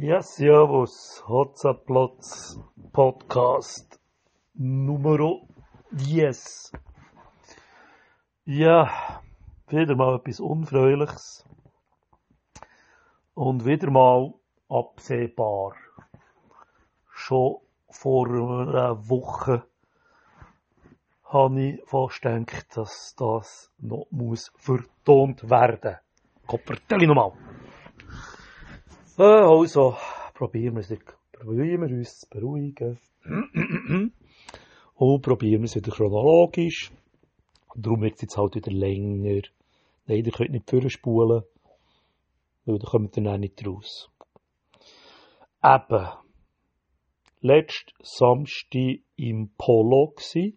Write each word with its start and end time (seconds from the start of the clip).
Ja, 0.00 0.22
servus, 0.22 1.24
Hotzaplatz 1.26 2.56
Podcast 2.92 3.98
Numero 4.54 5.48
10. 5.90 6.36
Ja, 8.44 8.92
wieder 9.66 9.96
mal 9.96 10.14
etwas 10.14 10.38
Unfreuliches. 10.38 11.44
Und 13.34 13.64
wieder 13.64 13.90
mal 13.90 14.34
absehbar. 14.68 15.74
Schon 17.10 17.56
vor 17.90 18.28
einer 18.28 19.08
Woche 19.08 19.64
habe 21.24 21.60
ich 21.60 21.82
fast 21.86 22.22
gedacht, 22.22 22.76
dass 22.76 23.16
das 23.16 23.72
noch 23.78 24.06
muss 24.12 24.52
vertont 24.58 25.50
werden. 25.50 25.96
Koppertelli 26.46 27.08
nochmal. 27.08 27.32
Äh, 29.18 29.22
also, 29.22 29.96
probieren 30.32 30.76
wir 30.76 30.80
es, 30.80 30.96
probieren 31.32 31.80
wir 31.82 31.96
uns 31.96 32.20
zu 32.20 32.28
beruhigen. 32.28 33.00
Und 34.94 35.22
probieren 35.22 35.62
wir 35.62 35.64
es 35.64 35.74
wieder 35.74 35.90
chronologisch. 35.90 36.92
Darum 37.74 38.02
wird 38.02 38.14
es 38.14 38.22
jetzt 38.22 38.36
halt 38.36 38.54
wieder 38.54 38.70
länger. 38.70 39.42
Nein, 40.06 40.24
ihr 40.24 40.30
könnt 40.30 40.50
nicht 40.50 40.70
vorspulen, 40.70 41.42
weil 42.64 42.78
dann 42.78 42.88
kommt 42.88 43.16
ihr 43.16 43.24
dann 43.24 43.40
nicht 43.40 43.66
raus. 43.66 44.08
Eben, 45.64 46.08
letzten 47.40 47.94
Samstag 48.00 49.00
im 49.16 49.50
Polo 49.58 50.12
gsi, 50.16 50.56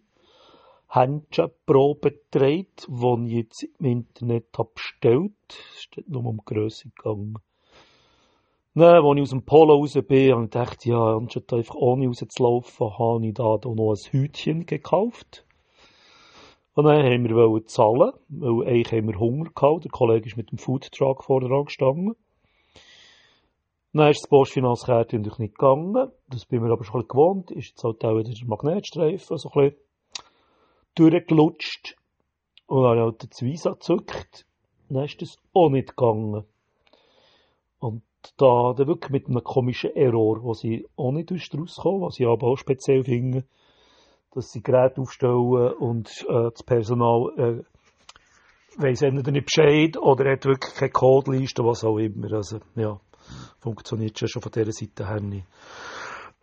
Händchenprobe 0.88 2.12
gedreht, 2.12 2.86
die 2.88 3.26
ich 3.26 3.32
jetzt 3.32 3.64
im 3.80 3.86
Internet 3.86 4.56
habe 4.56 4.70
bestellt. 4.72 5.32
Es 5.48 5.82
steht 5.82 6.08
nur 6.08 6.24
um 6.26 6.36
die 6.36 6.54
Grösse 6.54 6.90
gegangen. 6.90 7.38
Nein, 8.74 9.04
als 9.04 9.16
ich 9.16 9.22
aus 9.22 9.30
dem 9.30 9.44
Polo 9.44 9.74
raus 9.74 9.92
bin, 9.92 10.32
habe 10.32 10.44
ich 10.44 10.50
gedacht, 10.50 10.86
ja, 10.86 11.16
anstatt 11.16 11.52
einfach 11.52 11.74
ohne 11.74 12.06
rauszulaufen, 12.06 12.98
habe 12.98 13.26
ich 13.26 13.34
da 13.34 13.58
noch 13.62 13.92
ein 13.92 14.10
Hütchen 14.10 14.64
gekauft. 14.64 15.44
Und 16.74 16.84
dann 16.84 17.04
haben 17.04 17.28
wir 17.28 17.66
zahlen, 17.66 18.12
weil 18.28 18.66
eigentlich 18.66 18.92
haben 18.92 19.08
wir 19.08 19.18
Hunger 19.18 19.50
gehabt. 19.54 19.84
Der 19.84 19.90
Kollege 19.90 20.26
ist 20.26 20.38
mit 20.38 20.50
dem 20.50 20.56
Foodtruck 20.56 21.22
vor 21.22 21.42
dran 21.42 21.66
gestanden. 21.66 22.14
Dann 23.92 24.10
ist 24.10 24.22
das 24.22 24.30
Postfinanzkärtchen 24.30 25.20
natürlich 25.20 25.38
nicht 25.38 25.58
gegangen. 25.58 26.10
Das 26.30 26.46
bin 26.46 26.62
mir 26.62 26.72
aber 26.72 26.84
schon 26.84 27.02
ein 27.02 27.08
gewohnt. 27.08 27.50
Ist 27.50 27.68
jetzt 27.68 27.84
halt 27.84 28.02
auch 28.06 28.16
wieder 28.16 28.32
der 28.32 28.48
Magnetstreifen 28.48 29.36
so 29.36 29.50
ein 29.50 29.70
bisschen 29.70 29.84
durchgelutscht. 30.94 31.94
Und 32.68 32.84
dann 32.84 32.98
habe 32.98 33.00
ich 33.00 33.02
halt 33.20 33.32
das 33.32 33.42
Visa 33.42 33.72
gezückt. 33.72 34.46
Dann 34.88 35.04
ist 35.04 35.20
das 35.20 35.36
auch 35.52 35.68
nicht 35.68 35.88
gegangen. 35.88 36.44
Und 37.80 38.02
da, 38.36 38.72
da 38.76 38.86
wirklich 38.86 39.10
mit 39.10 39.28
einem 39.28 39.42
komischen 39.42 39.94
Error, 39.94 40.42
wo 40.42 40.54
sie 40.54 40.86
auch 40.96 41.12
nicht 41.12 41.30
rauskommen, 41.30 42.02
was 42.02 42.18
ich 42.18 42.26
aber 42.26 42.48
auch 42.48 42.56
speziell 42.56 43.04
finde, 43.04 43.44
dass 44.34 44.50
sie 44.50 44.62
Geräte 44.62 45.00
aufstellen 45.00 45.72
und 45.78 46.08
äh, 46.28 46.50
das 46.50 46.62
Personal 46.62 47.32
äh, 47.36 47.62
weiss 48.78 49.02
entweder 49.02 49.32
nicht 49.32 49.46
Bescheid 49.46 49.96
oder 49.96 50.30
hat 50.32 50.44
wirklich 50.44 50.74
keine 50.74 50.90
Codeliste, 50.90 51.64
was 51.64 51.84
auch 51.84 51.98
immer. 51.98 52.32
Also, 52.32 52.60
ja, 52.74 52.98
funktioniert 53.60 54.18
schon 54.18 54.42
von 54.42 54.52
dieser 54.52 54.72
Seite 54.72 55.06
her 55.06 55.20
nicht. 55.20 55.46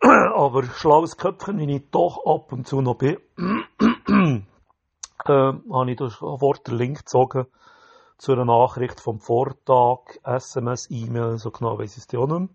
Aber 0.00 0.62
schlaues 0.64 1.16
Köpfchen, 1.16 1.58
wie 1.58 1.76
ich 1.76 1.90
doch 1.90 2.24
ab 2.24 2.52
und 2.52 2.66
zu 2.66 2.80
noch 2.80 2.96
bin, 2.96 3.16
äh, 5.26 5.32
habe 5.32 5.90
ich 5.90 5.96
da 5.96 6.08
sofort 6.08 6.66
den 6.68 6.76
Link 6.76 6.98
gezogen 6.98 7.46
zu 8.20 8.32
einer 8.32 8.44
Nachricht 8.44 9.00
vom 9.00 9.18
Vortag, 9.18 10.18
SMS, 10.24 10.90
E-Mail, 10.90 11.38
so 11.38 11.50
genau 11.50 11.78
weiss 11.78 11.96
ich 11.96 12.04
es 12.06 12.18
auch 12.18 12.26
nicht 12.26 12.38
mehr. 12.38 12.48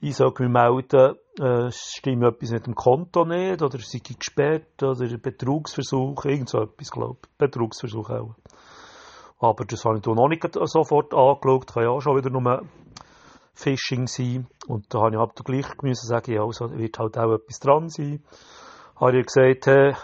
Ich 0.00 0.16
soll 0.16 0.32
mich 0.38 0.48
melden, 0.48 1.16
äh, 1.40 1.70
stimmt 1.72 2.22
etwas 2.22 2.52
mit 2.52 2.66
dem 2.66 2.76
Konto 2.76 3.24
nicht, 3.24 3.60
oder 3.60 3.78
sei 3.80 3.98
gesperrt, 3.98 4.80
oder 4.80 5.18
Betrugsversuch, 5.18 6.24
irgend 6.26 6.48
so 6.48 6.58
etwas, 6.60 6.92
glaube 6.92 7.18
ich. 7.24 7.38
Betrugsversuch 7.38 8.10
auch. 8.10 8.34
Aber 9.40 9.64
das 9.64 9.84
habe 9.84 9.98
ich 9.98 10.06
noch 10.06 10.28
nicht 10.28 10.46
sofort 10.66 11.12
angeschaut, 11.12 11.66
kann 11.66 11.82
ja 11.82 11.90
auch 11.90 12.00
schon 12.00 12.16
wieder 12.16 12.30
nur 12.30 12.62
Phishing 13.54 14.06
sein. 14.06 14.46
Und 14.68 14.94
da 14.94 15.00
habe 15.00 15.16
ich 15.16 15.20
aber 15.20 15.34
gleich 15.44 15.66
müssen 15.82 16.06
sagen, 16.06 16.32
ja, 16.34 16.44
also 16.44 16.70
wird 16.70 17.00
halt 17.00 17.18
auch 17.18 17.34
etwas 17.34 17.58
dran 17.58 17.88
sein. 17.88 18.22
Habe 18.94 19.18
ich 19.18 19.26
gesagt, 19.26 19.66
hey, 19.66 19.94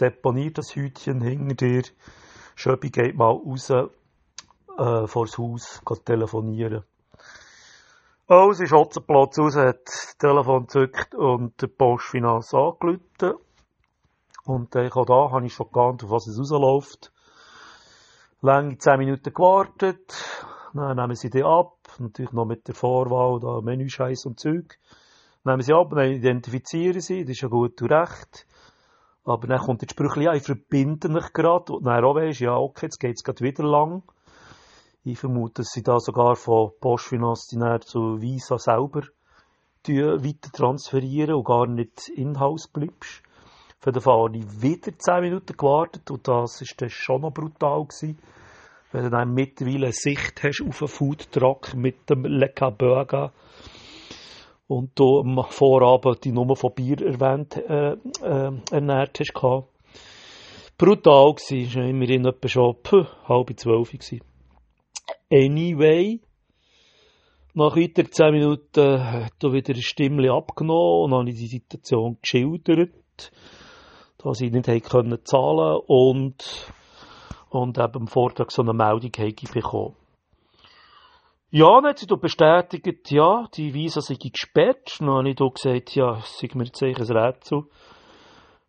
deponiert 0.00 0.58
das 0.58 0.74
Hütchen 0.74 1.20
hinter 1.20 1.54
dir. 1.54 1.82
Schöppi 2.56 2.90
geht 2.90 3.16
mal 3.16 3.30
raus, 3.30 3.70
äh, 4.78 5.06
vor 5.06 5.26
das 5.26 5.38
Haus, 5.38 5.82
telefonieren. 6.04 6.84
Also 8.26 8.62
ist 8.62 8.72
Otzenplatz 8.72 9.38
raus, 9.38 9.56
hat 9.56 9.86
das 9.86 10.16
Telefon 10.18 10.66
gezückt 10.66 11.14
und 11.14 11.60
der 11.60 11.68
Postfinanz 11.68 12.52
angerufen. 12.52 13.38
Und 14.44 14.76
äh, 14.76 14.90
auch 14.90 15.06
da 15.06 15.30
habe 15.32 15.46
ich 15.46 15.54
schon 15.54 15.72
geahnt, 15.72 16.04
auf 16.04 16.10
was 16.10 16.26
es 16.26 16.38
rausläuft. 16.38 17.12
Lange 18.40 18.78
10 18.78 18.98
Minuten 18.98 19.32
gewartet. 19.32 20.14
Dann 20.74 20.96
nehmen 20.96 21.16
sie 21.16 21.30
die 21.30 21.42
ab. 21.42 21.78
Natürlich 21.98 22.32
noch 22.32 22.44
mit 22.44 22.68
der 22.68 22.74
Vorwahl, 22.74 23.40
da 23.40 23.60
Menüscheiß 23.62 24.26
und 24.26 24.38
Zeug. 24.38 24.78
Nehmen 25.44 25.62
sie 25.62 25.72
ab, 25.72 25.90
dann 25.90 26.10
identifizieren 26.10 27.00
sie, 27.00 27.22
das 27.22 27.30
ist 27.30 27.40
ja 27.40 27.48
gut 27.48 27.80
und 27.80 27.90
recht. 27.90 28.46
Aber 29.24 29.46
dann 29.46 29.60
kommt 29.60 29.82
das 29.82 29.90
Sprüchli, 29.90 30.24
ja, 30.24 30.34
ich 30.34 30.42
verbinde 30.42 31.08
mich 31.08 31.32
gerade. 31.32 31.72
Und 31.72 31.84
dann 31.84 32.04
auch 32.04 32.14
weisst, 32.14 32.40
ja, 32.40 32.56
okay, 32.56 32.86
jetzt 32.86 32.98
geht's 32.98 33.24
gerade 33.24 33.42
wieder 33.42 33.64
lang. 33.64 34.02
Ich 35.04 35.18
vermute, 35.18 35.62
dass 35.62 35.70
sie 35.70 35.82
da 35.82 35.98
sogar 36.00 36.36
von 36.36 36.72
Postfinanz 36.80 37.46
zu 37.46 38.20
Visa 38.20 38.58
selber 38.58 39.02
weiter 39.86 40.52
transferieren 40.52 41.34
und 41.34 41.44
gar 41.44 41.66
nicht 41.66 42.08
in-house 42.08 42.68
bleibst. 42.68 43.22
Für 43.80 43.92
den 43.92 44.02
Fall 44.02 44.24
habe 44.24 44.36
ich 44.36 44.62
wieder 44.62 44.98
10 44.98 45.20
Minuten 45.20 45.56
gewartet 45.56 46.10
und 46.10 46.26
das 46.26 46.60
ist 46.60 46.80
dann 46.82 46.90
schon 46.90 47.22
noch 47.22 47.32
brutal 47.32 47.84
gewesen. 47.84 48.18
Wenn 48.90 49.04
du 49.04 49.10
dann 49.10 49.32
mittlerweile 49.32 49.86
eine 49.86 49.92
Sicht 49.92 50.42
hast 50.42 50.62
auf 50.66 50.82
einen 50.82 50.88
Foodtruck 50.88 51.74
mit 51.74 52.10
dem 52.10 52.24
Le 52.24 52.52
Burger 52.76 53.32
und 54.66 54.98
du 54.98 55.20
am 55.20 55.44
Vorabend 55.48 56.24
die 56.24 56.32
Nummer 56.32 56.56
von 56.56 56.74
Bier 56.74 57.00
erwähnt, 57.00 57.56
äh, 57.56 57.92
äh, 57.92 58.52
ernährt 58.70 59.20
hast. 59.20 59.32
Brutal 60.76 61.34
gewesen, 61.34 61.66
es 61.66 61.76
war 61.76 61.84
immerhin 61.84 62.26
etwa 62.26 62.48
schon 62.48 62.76
puh, 62.82 63.04
halb 63.28 63.58
zwölf 63.58 63.90
gewesen. 63.90 64.20
Anyway, 65.30 66.20
nach 67.54 67.76
weiter 67.76 68.10
10 68.10 68.32
Minuten 68.32 69.02
hat 69.02 69.42
er 69.42 69.52
wieder 69.52 69.74
eine 69.74 69.82
Stimme 69.82 70.32
abgenommen 70.32 71.04
und 71.04 71.14
habe 71.14 71.30
ich 71.30 71.36
die 71.36 71.46
Situation 71.46 72.18
geschildert, 72.22 73.32
dass 74.18 74.40
ich 74.40 74.52
nicht 74.52 74.88
können 74.88 75.18
zahlen 75.24 75.80
und, 75.86 76.72
und 77.50 77.78
eben 77.78 77.96
am 77.96 78.06
Vortag 78.06 78.50
so 78.50 78.62
eine 78.62 78.72
Meldung 78.72 79.10
bekommen. 79.52 79.96
Ja, 81.50 81.80
dann 81.80 81.90
hat 81.90 81.98
sie 81.98 82.06
bestätigt, 82.06 83.10
ja, 83.10 83.46
die 83.54 83.72
Visa 83.72 84.02
sei 84.02 84.16
gesperrt. 84.16 85.00
Dann 85.00 85.08
habe 85.08 85.30
ich 85.30 85.36
gesagt, 85.36 85.94
ja, 85.94 86.18
es 86.18 86.38
sei 86.38 86.48
mir 86.54 86.64
jetzt 86.64 86.82
ein 86.82 86.94
Rätsel, 86.94 87.62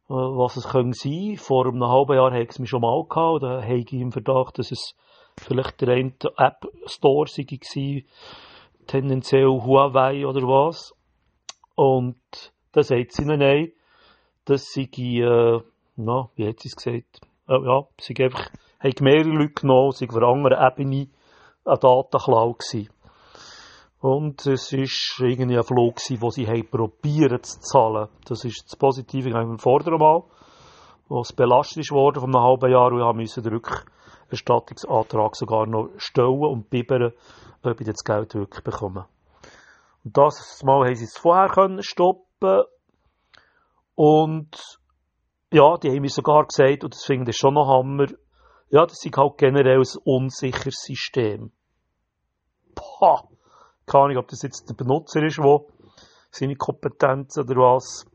was 0.07 0.55
es 0.55 0.63
sein 0.63 0.93
könnte. 0.93 1.37
Vor 1.37 1.67
einem 1.67 1.83
halben 1.83 2.15
Jahr 2.15 2.31
hatte 2.31 2.47
es 2.47 2.57
mich 2.57 2.69
schon 2.69 2.79
mal 2.79 3.03
gehabt, 3.03 3.43
da 3.43 3.61
habe 3.61 3.79
ich 3.79 3.91
im 3.91 4.13
Verdacht, 4.13 4.59
dass 4.59 4.71
es 4.71 4.95
vielleicht 5.39 5.81
der 5.81 5.89
eine 5.89 6.13
App 6.37 6.67
Store 6.85 7.27
war, 7.27 8.01
tendenziell 8.87 9.47
Huawei 9.47 10.25
oder 10.25 10.41
was. 10.41 10.93
Und 11.75 12.17
da 12.71 12.83
sagt 12.83 13.13
sie 13.13 13.23
ihnen, 13.23 13.39
nein, 13.39 13.71
das 14.45 14.65
sei, 14.73 14.89
äh, 14.93 15.61
na, 15.95 16.29
wie 16.35 16.47
hat 16.47 16.59
sie 16.59 16.69
es 16.69 16.75
gesagt? 16.75 17.21
Äh, 17.47 17.65
ja, 17.65 17.83
sie 17.99 18.15
einfach, 18.23 18.49
haben 18.79 18.93
mehrere 19.01 19.29
Leute 19.29 19.61
genommen, 19.61 19.91
sie 19.91 20.07
auf 20.09 20.15
einer 20.15 20.27
anderen 20.27 20.57
Ebene 20.57 21.07
eine 21.65 21.77
Datenklau 21.77 22.53
gewesen. 22.53 22.89
Und 24.01 24.45
es 24.45 24.71
war 24.71 25.27
irgendwie 25.27 25.57
ein 25.57 25.63
Flug, 25.63 25.97
gewesen, 25.97 26.21
wo 26.21 26.29
sie 26.29 26.47
haben 26.47 26.69
probiert 26.69 27.45
zu 27.45 27.59
zahlen. 27.59 28.07
Das 28.25 28.45
ist 28.45 28.63
das 28.65 28.77
Positive 28.77 29.31
beim 29.31 29.59
vorderen 29.59 29.99
Mal, 29.99 30.23
wo 31.09 31.19
es 31.19 31.33
belastet 31.33 31.91
worden 31.91 32.21
von 32.21 32.33
einem 32.33 32.43
halben 32.43 32.71
Jahr 32.71 32.91
und 32.93 33.01
ich 33.01 33.21
musste 33.21 33.41
den 33.41 33.61
Rückerstattungsantrag 34.29 35.35
sogar 35.35 35.65
noch 35.65 35.89
stellen 35.97 36.43
und 36.43 36.69
bibbern, 36.69 37.13
ob 37.63 37.81
ich 37.81 37.87
das 37.87 38.03
Geld 38.03 38.35
wirklich 38.35 38.63
bekomme. 38.63 39.07
Und 40.03 40.15
das 40.15 40.61
Mal 40.63 40.85
haben 40.85 40.95
sie 40.95 41.05
es 41.05 41.17
vorher 41.17 41.49
können 41.49 41.81
stoppen 41.81 42.63
und 43.95 44.79
ja, 45.51 45.77
die 45.77 45.89
haben 45.89 46.01
mir 46.01 46.09
sogar 46.09 46.45
gesagt, 46.45 46.83
und 46.83 46.93
das 46.93 47.03
finde 47.03 47.31
ich 47.31 47.37
schon 47.37 47.55
noch 47.55 47.67
Hammer, 47.67 48.07
ja, 48.69 48.85
das 48.85 49.03
ist 49.03 49.17
halt 49.17 49.37
generell 49.37 49.79
ein 49.79 50.01
unsicheres 50.03 50.75
System. 50.75 51.51
Pah! 52.75 53.23
Keine 53.87 54.03
Ahnung, 54.03 54.17
ob 54.17 54.27
das 54.27 54.43
jetzt 54.43 54.69
der 54.69 54.75
Benutzer 54.75 55.23
ist, 55.23 55.39
der 55.39 55.59
seine 56.29 56.55
Kompetenzen 56.55 57.43
oder 57.43 57.55
was 57.55 58.05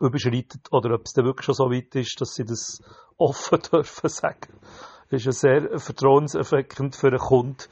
überschreitet, 0.00 0.66
oder 0.72 0.94
ob 0.94 1.02
es 1.06 1.12
dann 1.12 1.24
wirklich 1.24 1.44
schon 1.44 1.54
so 1.54 1.70
weit 1.70 1.94
ist, 1.94 2.20
dass 2.20 2.34
sie 2.34 2.44
das 2.44 2.80
offen 3.16 3.60
dürfen 3.72 4.08
sagen. 4.08 4.58
Ist 5.10 5.24
ja 5.24 5.32
sehr 5.32 5.78
vertrauenserweckend 5.78 6.96
für 6.96 7.08
einen 7.08 7.18
Kunden, 7.18 7.64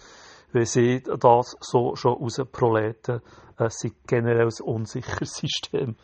wenn 0.53 0.65
sie 0.65 1.03
das 1.03 1.57
so 1.61 1.95
schon 1.97 2.15
aus 2.15 2.37
den 2.37 2.51
Proleten 2.51 3.21
es 3.59 3.79
sei 3.79 3.93
generell 4.07 4.49
ein 4.49 4.65
unsicheres 4.65 5.35
System. 5.37 5.97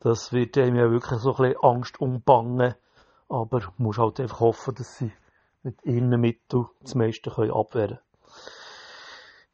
Das 0.00 0.32
wird 0.32 0.58
einem 0.58 0.76
ja 0.76 0.90
wirklich 0.90 1.20
so 1.20 1.34
ein 1.34 1.36
bisschen 1.36 1.62
Angst 1.62 2.00
umbangen. 2.00 2.74
Aber 3.28 3.60
du 3.60 3.68
musst 3.78 3.98
halt 3.98 4.20
einfach 4.20 4.40
hoffen, 4.40 4.74
dass 4.74 4.98
sie 4.98 5.12
mit 5.62 5.82
ihren 5.84 6.10
Mitteln 6.20 6.66
das 6.82 6.94
meiste 6.94 7.30
können 7.30 7.52
abwehren 7.52 7.88
können. 7.88 8.00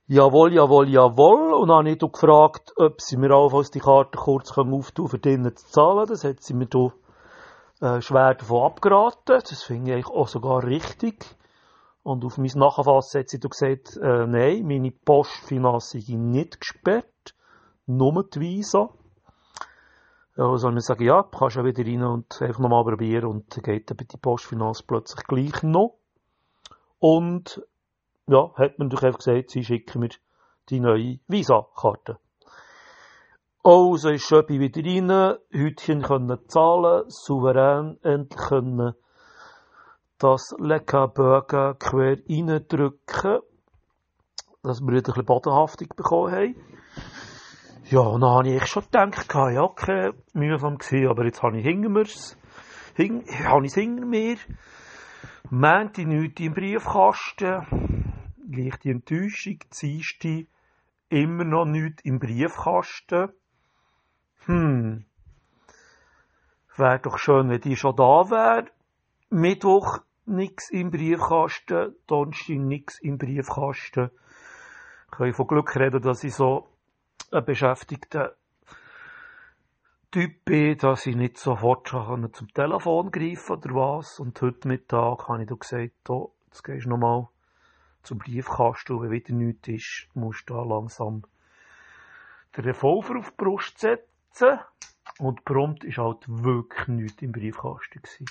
Jawohl, 0.08 0.52
jawohl, 0.52 0.88
jawohl. 0.88 1.54
Und 1.54 1.68
dann 1.68 1.86
habe 1.86 1.90
ich 1.90 1.98
gefragt, 1.98 2.72
ob 2.76 3.00
sie 3.00 3.16
mir 3.16 3.30
allenfalls 3.30 3.70
die 3.70 3.78
Karte 3.78 4.18
kurz 4.18 4.50
auftun 4.50 5.08
können, 5.08 5.44
für 5.44 5.54
zu 5.54 5.66
zahlen. 5.68 6.08
Das 6.08 6.24
hat 6.24 6.42
sie 6.42 6.54
mir 6.54 6.66
da 6.66 6.92
äh, 7.80 8.00
schwer 8.00 8.34
davon 8.34 8.64
abgeraten. 8.64 9.40
Das 9.48 9.62
finde 9.62 9.98
ich 9.98 10.06
auch 10.06 10.28
sogar 10.28 10.64
richtig. 10.64 11.24
Und 12.02 12.24
auf 12.24 12.38
mein 12.38 12.50
Nachfassen 12.54 13.20
hat 13.20 13.28
sie 13.28 13.40
gesagt, 13.40 13.96
äh, 13.96 14.26
nein, 14.26 14.66
meine 14.66 14.90
Postfinanz 14.90 15.90
sei 15.90 16.02
nicht 16.14 16.60
gesperrt, 16.60 17.34
nur 17.86 18.24
die 18.24 18.40
Visa. 18.40 18.90
Ja, 20.36 20.56
soll 20.56 20.78
ich 20.78 20.84
sagen, 20.84 21.04
ja, 21.04 21.22
kannst 21.22 21.56
ja 21.56 21.64
wieder 21.64 21.84
rein 21.84 22.02
und 22.02 22.40
einfach 22.40 22.60
nochmal 22.60 22.84
probieren 22.84 23.26
und 23.26 23.54
dann 23.54 23.62
geht 23.62 23.90
die 23.90 24.16
Postfinanz 24.16 24.82
plötzlich 24.82 25.24
gleich 25.26 25.62
noch. 25.62 25.98
Und 26.98 27.62
ja, 28.26 28.50
hat 28.54 28.78
man 28.78 28.88
natürlich 28.88 29.04
einfach 29.04 29.18
gesagt, 29.18 29.50
sie 29.50 29.64
schicken 29.64 30.00
mir 30.00 30.10
die 30.70 30.80
neue 30.80 31.18
Visa-Karte. 31.28 32.18
Also 33.62 34.08
ist 34.08 34.26
Schöppi 34.26 34.58
wieder 34.58 34.82
rein, 34.82 35.36
Hütchen 35.50 36.00
können 36.00 36.38
zahlen, 36.48 37.04
souverän 37.08 37.98
endlich 38.02 38.40
können 38.48 38.94
das 40.16 40.54
Leckerbögen 40.58 41.78
quer 41.78 42.16
reindrücken, 42.26 43.40
dass 44.62 44.80
wir 44.80 44.88
wieder 44.88 44.96
ein 44.96 45.02
bisschen 45.02 45.24
Bodenhaftung 45.26 45.88
bekommen 45.94 46.32
haben. 46.32 46.56
Ja, 47.90 48.00
und 48.00 48.22
dann 48.22 48.30
habe 48.30 48.48
ich 48.48 48.64
schon 48.66 48.84
gedacht, 48.84 49.34
ja, 49.34 49.62
okay, 49.62 50.12
mühsam 50.32 50.78
gewesen, 50.78 51.08
aber 51.08 51.26
jetzt 51.26 51.42
habe 51.42 51.58
ich 51.58 51.66
hinter 51.66 51.90
mir's, 51.90 52.38
hing, 52.94 53.26
habe 53.44 53.66
ich 53.66 53.72
es 53.72 53.74
hinter 53.74 54.06
mir, 54.06 54.36
meinte 55.50 56.06
nichts 56.06 56.40
im 56.40 56.54
Briefkasten, 56.54 58.14
leichte 58.48 58.88
Enttäuschung, 58.88 59.58
Dienstag, 59.78 60.46
immer 61.10 61.44
noch 61.44 61.66
nichts 61.66 62.02
im 62.04 62.18
Briefkasten. 62.18 63.34
Hm, 64.46 65.04
wäre 66.76 66.98
doch 66.98 67.18
schön, 67.18 67.50
wenn 67.50 67.60
die 67.60 67.76
schon 67.76 67.96
da 67.96 68.30
wäre. 68.30 68.66
Mittwoch 69.28 69.98
nichts 70.26 70.70
im 70.70 70.90
Briefkasten, 70.90 71.94
Donnerstag 72.06 72.56
nichts 72.56 72.98
im 73.00 73.18
Briefkasten. 73.18 74.10
Ich 75.04 75.18
kann 75.18 75.32
von 75.34 75.46
Glück 75.46 75.76
reden, 75.76 76.00
dass 76.00 76.24
ich 76.24 76.34
so 76.34 76.68
ein 77.30 77.44
beschäftigter 77.44 78.34
Typ 80.10 80.44
bin, 80.44 80.76
dass 80.78 81.06
ich 81.06 81.14
nicht 81.14 81.36
sofort 81.36 81.88
schon 81.88 82.32
zum 82.32 82.48
Telefon 82.48 83.10
greifen 83.10 83.56
oder 83.56 83.74
was. 83.74 84.18
Und 84.18 84.40
heute 84.40 84.66
Mittag 84.66 85.28
habe 85.28 85.42
ich 85.42 85.48
da 85.48 85.54
gesagt, 85.54 86.10
oh, 86.10 86.32
jetzt 86.46 86.64
gehst 86.64 86.86
du 86.86 86.90
nochmal 86.90 87.28
zum 88.02 88.18
Briefkasten, 88.18 88.94
und 88.94 89.02
wenn 89.02 89.10
wieder 89.10 89.34
nichts 89.34 89.68
ist, 89.68 90.08
musst 90.14 90.48
du 90.48 90.54
da 90.54 90.62
langsam 90.62 91.24
den 92.56 92.64
Revolver 92.64 93.18
auf 93.18 93.30
die 93.30 93.36
Brust 93.36 93.78
setzen. 93.78 94.10
Und 95.18 95.44
prompt 95.44 95.84
ist 95.84 95.98
halt 95.98 96.24
wirklich 96.26 96.88
nichts 96.88 97.22
im 97.22 97.32
Briefkasten 97.32 98.00
gewesen. 98.00 98.26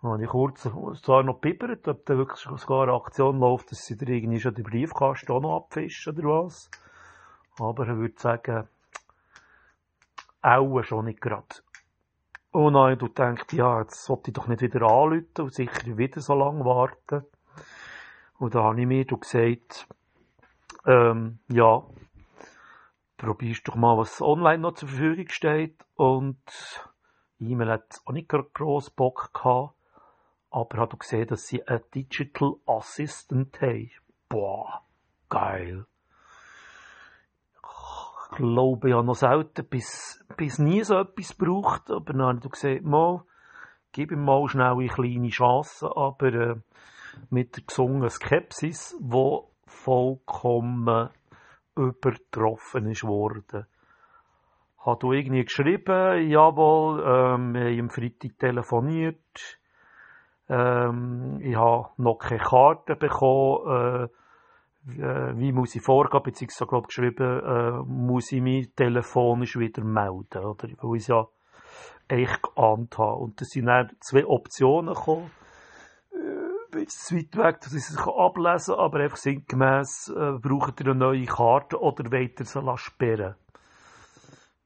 Dann 0.00 0.12
habe 0.12 0.24
ich 0.24 0.30
kurz 0.30 0.62
zwar 0.62 1.22
noch 1.22 1.38
bibbert, 1.38 1.86
ob 1.86 2.04
da 2.06 2.16
wirklich 2.16 2.40
sogar 2.40 2.82
eine 2.82 2.94
Aktion 2.94 3.38
läuft, 3.38 3.70
dass 3.70 3.86
sie 3.86 3.96
da 3.96 4.06
irgendwie 4.06 4.40
schon 4.40 4.54
den 4.54 4.64
Briefkasten 4.64 5.30
auch 5.30 5.40
noch 5.40 5.56
abfischen 5.56 6.18
oder 6.18 6.44
was. 6.44 6.68
Aber 7.58 7.86
ich 7.88 7.96
würde 7.96 8.18
sagen, 8.18 8.68
auch 10.42 10.82
schon 10.82 11.04
nicht 11.04 11.20
gerade. 11.20 11.46
Und 12.50 12.74
dann 12.74 12.82
habe 12.82 12.92
ich 12.94 12.98
gedacht, 12.98 13.52
ja, 13.52 13.80
jetzt 13.80 14.04
sollte 14.04 14.30
ich 14.30 14.34
doch 14.34 14.48
nicht 14.48 14.60
wieder 14.60 14.82
anrufen 14.82 15.26
und 15.38 15.54
sicher 15.54 15.96
wieder 15.96 16.20
so 16.20 16.34
lange 16.34 16.64
warten. 16.64 17.24
Und 18.38 18.54
da 18.54 18.64
habe 18.64 18.80
ich 18.80 18.86
mir 18.86 19.04
gesagt, 19.04 19.86
ähm, 20.84 21.38
ja, 21.48 21.82
probierst 23.22 23.68
doch 23.68 23.76
mal, 23.76 23.96
was 23.96 24.20
online 24.20 24.58
noch 24.58 24.74
zur 24.74 24.88
Verfügung 24.88 25.28
steht. 25.28 25.84
Und 25.94 26.42
E-Mail 27.38 27.70
hat 27.70 28.00
auch 28.04 28.12
nicht 28.12 28.28
gross 28.28 28.90
Bock 28.90 29.32
gehabt. 29.32 29.74
Aber 30.50 30.78
hat 30.78 30.98
gesehen, 30.98 31.28
dass 31.28 31.46
sie 31.46 31.66
einen 31.66 31.82
Digital 31.94 32.54
Assistant 32.66 33.58
haben. 33.60 33.90
Boah, 34.28 34.82
geil. 35.30 35.86
Ich 37.54 38.36
glaube, 38.36 38.88
ich 38.88 38.94
habe 38.94 39.06
noch 39.06 39.14
selten 39.14 39.66
bis, 39.66 40.24
bis 40.36 40.58
nie 40.58 40.82
so 40.82 40.98
etwas 40.98 41.38
gebraucht. 41.38 41.90
Aber 41.90 42.12
dann 42.12 42.22
habe 42.22 42.40
ich 42.42 42.50
gesehen, 42.50 42.88
mal, 42.88 43.24
gib 43.92 44.10
ihm 44.10 44.24
mal 44.24 44.46
schnell 44.48 44.72
eine 44.72 44.88
kleine 44.88 45.28
Chance. 45.28 45.90
Aber 45.96 46.32
äh, 46.32 46.56
mit 47.30 47.56
der 47.56 47.64
gesungenen 47.64 48.10
Skepsis, 48.10 48.96
die 48.98 49.38
vollkommen 49.66 51.08
übertroffen 51.76 52.86
ist 52.90 53.04
worden. 53.04 53.66
Hat 54.78 55.02
du 55.02 55.12
irgendwie 55.12 55.44
geschrieben, 55.44 56.28
jawohl, 56.28 57.02
ähm, 57.06 57.54
wir 57.54 57.70
haben 57.70 57.80
am 57.80 57.90
Freitag 57.90 58.38
telefoniert, 58.38 59.58
ähm, 60.48 61.38
ich 61.40 61.56
habe 61.56 61.90
noch 61.98 62.18
keine 62.18 62.40
Karte 62.40 62.96
bekommen, 62.96 64.08
äh, 64.08 64.08
äh, 65.00 65.38
wie 65.38 65.52
muss 65.52 65.76
ich 65.76 65.82
vorgehen, 65.82 66.22
beziehungsweise, 66.24 66.66
glaube 66.66 66.88
geschrieben, 66.88 67.40
äh, 67.40 67.82
muss 67.86 68.32
ich 68.32 68.42
mich 68.42 68.74
telefonisch 68.74 69.56
wieder 69.56 69.84
melden, 69.84 70.44
oder, 70.44 70.68
weil 70.80 70.96
ich 70.96 71.02
es 71.02 71.06
ja 71.06 71.26
echt 72.08 72.42
geahnt 72.42 72.98
habe. 72.98 73.16
Und 73.16 73.40
es 73.40 73.50
sind 73.50 73.66
dann 73.66 73.92
zwei 74.00 74.26
Optionen 74.26 74.94
gekommen, 74.94 75.30
jetzt 76.80 77.06
zu 77.06 77.16
weit 77.16 77.36
weg, 77.36 77.60
dass 77.60 77.74
ich 77.74 77.82
es 77.82 77.98
ablesen 77.98 78.74
kann, 78.74 78.84
aber 78.84 79.00
einfach 79.00 79.16
sinngemäß 79.16 80.08
äh, 80.08 80.32
braucht 80.32 80.80
ihr 80.80 80.86
eine 80.86 80.94
neue 80.94 81.26
Karte 81.26 81.80
oder 81.80 82.10
ihr 82.40 82.46
sie 82.46 82.78
sperren 82.78 83.34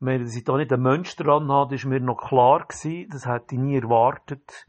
Wenn 0.00 0.26
ich 0.26 0.44
da 0.44 0.56
nicht 0.56 0.72
einen 0.72 0.82
Mensch 0.82 1.16
dran 1.16 1.50
habe, 1.50 1.74
ist 1.74 1.84
mir 1.84 2.00
noch 2.00 2.16
klar 2.16 2.66
gewesen, 2.66 3.08
das 3.10 3.26
hätte 3.26 3.54
ich 3.54 3.60
nie 3.60 3.76
erwartet. 3.76 4.66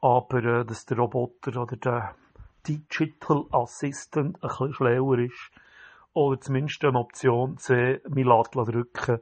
Aber 0.00 0.44
äh, 0.44 0.64
dass 0.64 0.86
der 0.86 0.98
Roboter 0.98 1.62
oder 1.62 1.76
der 1.76 2.14
Digital 2.68 3.44
Assistant 3.52 4.36
ein 4.36 4.48
bisschen 4.48 4.74
schlauer 4.74 5.18
ist 5.18 5.50
oder 6.12 6.40
zumindest 6.40 6.84
eine 6.84 6.98
Option 6.98 7.58
C, 7.58 8.00
mich 8.08 8.26
drücken 8.64 9.20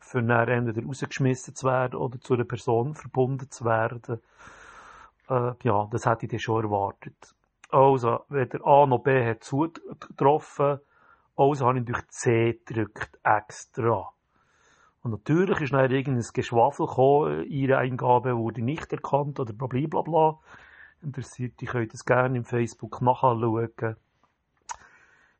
für 0.00 0.22
dann 0.22 0.48
entweder 0.48 0.84
rausgeschmissen 0.84 1.54
zu 1.54 1.66
werden 1.66 1.94
oder 1.96 2.20
zu 2.20 2.34
einer 2.34 2.44
Person 2.44 2.94
verbunden 2.94 3.50
zu 3.50 3.64
werden 3.64 4.20
äh, 5.28 5.52
ja, 5.62 5.88
das 5.90 6.06
hätte 6.06 6.26
ich 6.26 6.30
dann 6.30 6.40
schon 6.40 6.64
erwartet. 6.64 7.34
Also, 7.70 8.24
wenn 8.28 8.48
der 8.48 8.66
A 8.66 8.86
noch 8.86 9.02
B 9.02 9.24
hat 9.24 9.44
zugetroffen, 9.44 10.80
also 11.36 11.66
habe 11.66 11.78
ich 11.78 11.84
durch 11.84 12.06
C 12.08 12.60
gedrückt, 12.64 13.18
extra. 13.22 14.10
Und 15.02 15.10
natürlich 15.10 15.60
ist 15.60 15.72
dann 15.72 15.90
irgendein 15.90 16.26
Geschwafel 16.32 16.86
gekommen, 16.86 17.44
ihre 17.46 17.78
Eingabe 17.78 18.36
wurde 18.36 18.62
nicht 18.62 18.92
erkannt 18.92 19.40
oder 19.40 19.52
blablabla. 19.52 20.02
Bla 20.02 20.38
Interessiert, 21.02 21.60
ich 21.60 21.68
könnt 21.68 21.92
das 21.92 22.04
gerne 22.04 22.38
im 22.38 22.44
Facebook 22.44 23.02
nachschauen. 23.02 23.96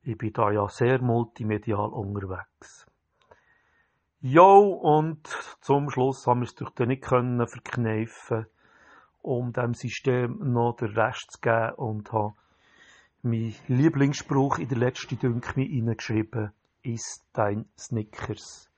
Ich 0.02 0.18
bin 0.18 0.32
da 0.32 0.50
ja 0.50 0.68
sehr 0.68 1.00
multimedial 1.00 1.90
unterwegs. 1.90 2.84
Jo, 4.20 4.58
und 4.58 5.24
zum 5.60 5.88
Schluss 5.90 6.26
haben 6.26 6.40
wir 6.40 6.46
es 6.46 6.56
durch 6.56 6.70
den 6.70 6.88
nicht 6.88 7.04
können 7.04 7.46
um 9.22 9.52
dem 9.52 9.74
System 9.74 10.38
noch 10.52 10.76
den 10.76 10.96
Rest 10.96 11.32
zu 11.32 11.40
geben 11.40 11.74
und 11.76 12.12
habe 12.12 12.34
mein 13.22 13.54
Lieblingsspruch 13.68 14.58
in 14.58 14.68
der 14.68 14.78
letzten 14.78 15.18
Dünke 15.18 15.60
hineingeschrieben, 15.60 16.52
ist 16.82 17.24
dein 17.32 17.66
Snickers. 17.78 18.68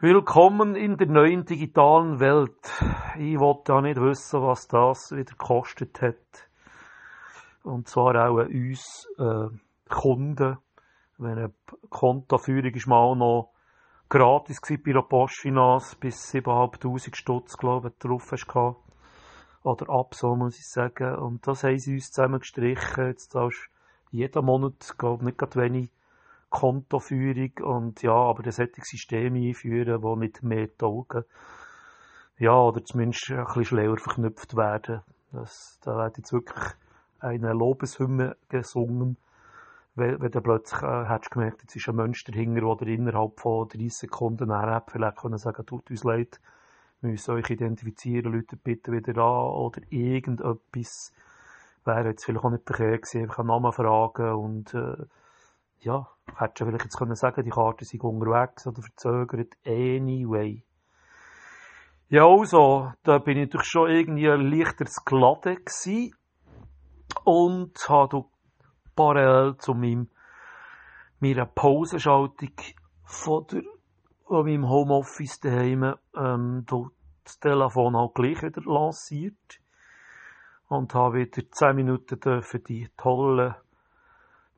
Willkommen 0.00 0.74
in 0.74 0.96
der 0.96 1.06
neuen 1.06 1.44
digitalen 1.44 2.20
Welt. 2.20 2.82
Ich 3.18 3.38
wollte 3.38 3.72
ja 3.72 3.80
nicht 3.82 4.00
wissen, 4.00 4.42
was 4.42 4.66
das 4.66 5.12
wieder 5.12 5.24
gekostet 5.24 6.00
hat. 6.00 6.48
Und 7.62 7.88
zwar 7.88 8.28
auch 8.28 8.46
uns 8.46 9.08
äh, 9.18 9.48
Kunden. 9.88 10.58
Wenn 11.18 11.38
eine 11.38 11.54
Kontoführung 11.90 12.72
ist 12.74 12.86
mal 12.86 13.14
noch 13.14 13.53
gratis 14.14 14.60
bei 14.60 14.92
der 14.92 15.02
Postfinance 15.02 15.96
bis 15.98 16.32
7'500 16.32 17.16
Stutz, 17.16 17.56
glaube 17.56 17.88
ich, 17.88 17.98
drauf 17.98 18.30
hast 18.30 18.46
gehabt. 18.46 18.80
Oder 19.64 19.90
ab, 19.90 20.14
so 20.14 20.36
muss 20.36 20.56
ich 20.56 20.68
sagen. 20.68 21.16
Und 21.16 21.44
das 21.48 21.64
haben 21.64 21.80
sie 21.80 21.94
uns 21.94 22.12
zusammen 22.12 22.38
gestrichen. 22.38 23.06
Jetzt 23.08 23.32
zahlst 23.32 23.70
du 24.12 24.16
jeden 24.16 24.44
Monat, 24.44 24.94
glaube 24.98 25.22
ich, 25.22 25.26
nicht 25.26 25.38
gerade 25.38 25.60
wenig 25.60 25.90
Kontoführung. 26.48 27.50
Und 27.64 28.02
ja, 28.02 28.14
aber 28.14 28.44
das 28.44 28.54
sollte 28.56 28.82
System 28.84 29.34
einführen, 29.34 30.00
wo 30.00 30.14
nicht 30.14 30.44
mehr 30.44 30.68
taugen. 30.76 31.24
Ja, 32.38 32.56
oder 32.56 32.84
zumindest 32.84 33.32
ein 33.32 33.44
bisschen 33.44 33.64
schlauer 33.64 33.96
verknüpft 33.96 34.56
werden. 34.56 35.00
Das, 35.32 35.80
da 35.82 35.96
wird 35.96 36.18
jetzt 36.18 36.32
wirklich 36.32 36.64
eine 37.18 37.52
Lobeshymne 37.52 38.36
gesungen 38.48 39.16
wenn, 39.94 40.20
wenn 40.20 40.30
du 40.30 40.40
plötzlich 40.40 40.82
äh, 40.82 41.04
hättest 41.06 41.30
gemerkt, 41.30 41.62
jetzt 41.62 41.76
ist 41.76 41.88
ein 41.88 41.96
Mensch 41.96 42.24
dahinter, 42.24 42.76
der 42.76 42.88
innerhalb 42.88 43.40
von 43.40 43.68
30 43.68 43.92
Sekunden 43.92 44.48
nachher 44.48 44.84
vielleicht 44.88 45.18
können 45.18 45.38
sagen, 45.38 45.66
tut 45.66 45.90
uns 45.90 46.04
leid, 46.04 46.40
wir 47.00 47.10
müssen 47.10 47.34
euch 47.34 47.50
identifizieren, 47.50 48.32
Leute 48.32 48.56
bitte 48.56 48.90
wieder 48.90 49.16
an 49.22 49.50
oder 49.52 49.80
irgendetwas. 49.90 51.12
Wäre 51.84 52.08
jetzt 52.08 52.24
vielleicht 52.24 52.44
auch 52.44 52.50
nicht 52.50 52.64
verkehrt 52.64 53.02
gewesen, 53.02 53.22
einfach 53.22 53.38
einen 53.40 53.48
Namen 53.48 53.72
fragen 53.72 54.32
und 54.32 54.74
äh, 54.74 54.96
ja, 55.80 56.08
hättest 56.38 56.60
du 56.60 56.64
vielleicht 56.64 56.84
jetzt 56.84 56.96
können 56.96 57.14
sagen, 57.14 57.44
die 57.44 57.50
Karten 57.50 57.84
sind 57.84 58.02
unterwegs 58.02 58.66
oder 58.66 58.80
verzögert. 58.80 59.54
Anyway. 59.66 60.64
Ja, 62.08 62.26
also, 62.26 62.92
da 63.02 63.18
bin 63.18 63.36
ich 63.36 63.46
natürlich 63.46 63.66
schon 63.66 63.90
irgendwie 63.90 64.26
leichter 64.26 64.86
geladen 65.04 65.56
gewesen 65.56 66.14
und 67.24 67.88
habe 67.88 68.24
parallel 68.94 69.56
zu 69.58 69.74
meinem, 69.74 70.08
meiner 71.20 71.46
Pausenschaltung 71.46 72.52
von, 73.04 73.46
der, 73.46 73.62
von 74.26 74.46
meinem 74.46 74.68
Homeoffice 74.68 75.40
daheim 75.40 75.94
ähm, 76.16 76.66
das 77.24 77.40
Telefon 77.40 77.96
auch 77.96 78.12
gleich 78.12 78.42
wieder 78.42 78.62
lanciert 78.62 79.60
und 80.68 80.94
habe 80.94 81.18
wieder 81.18 81.50
10 81.50 81.76
Minuten 81.76 82.20
dürfen 82.20 82.62
die 82.64 82.88
tolle, 82.96 83.56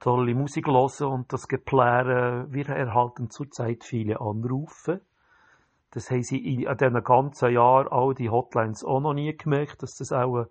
tolle 0.00 0.34
Musik 0.34 0.66
hören 0.66 1.12
und 1.12 1.32
das 1.32 1.48
Geplären. 1.48 2.52
Wir 2.52 2.68
erhalten 2.68 3.30
zurzeit 3.30 3.84
viele 3.84 4.20
Anrufe. 4.20 5.00
Das 5.90 6.10
haben 6.10 6.22
sie 6.22 6.38
in, 6.38 6.62
in 6.62 6.76
diesen 6.76 7.04
ganzen 7.04 7.52
Jahren 7.52 7.88
all 7.88 8.14
die 8.14 8.30
Hotlines 8.30 8.84
auch 8.84 9.00
noch 9.00 9.14
nie 9.14 9.36
gemerkt, 9.36 9.82
dass 9.82 9.96
das 9.96 10.12
auch 10.12 10.46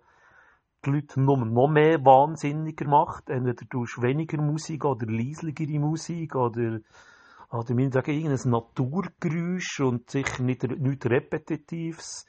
die 0.86 0.90
Leute 0.90 1.20
noch, 1.20 1.36
noch 1.36 1.68
mehr 1.68 2.04
wahnsinniger 2.04 2.86
macht. 2.88 3.28
Entweder 3.28 3.66
du 3.68 3.82
hast 3.82 4.00
weniger 4.00 4.40
Musik 4.40 4.84
oder 4.84 5.06
leisligere 5.06 5.78
Musik 5.78 6.34
oder, 6.34 6.80
oder 7.50 7.90
sagen, 7.92 8.10
irgendein 8.12 8.50
Naturgeräusch 8.50 9.80
und 9.80 10.10
sicher 10.10 10.42
nicht, 10.42 10.62
nichts 10.62 11.06
Repetitives. 11.06 12.26